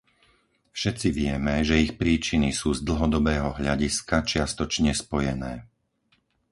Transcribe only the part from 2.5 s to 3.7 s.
sú z dlhodobého